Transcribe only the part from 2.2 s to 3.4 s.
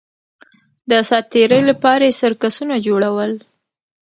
سرکسونه جوړول